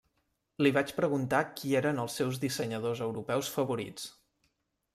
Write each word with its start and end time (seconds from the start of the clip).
Li 0.65 0.71
vaig 0.77 0.93
preguntar 0.99 1.41
qui 1.59 1.75
eren 1.81 2.03
els 2.05 2.17
seus 2.21 2.39
dissenyadors 2.45 3.03
europeus 3.09 3.53
favorits. 3.59 4.09